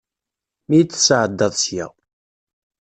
[0.67, 1.87] Mi yi-d-tesɛeddaḍ sya.